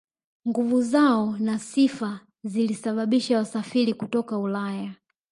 [0.47, 4.95] Nguvu zao na sifa zilisababisha wasafiri kutoka Ulaya